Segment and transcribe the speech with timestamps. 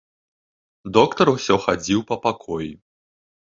[0.99, 2.71] Доктар усё хадзіў па пакоі.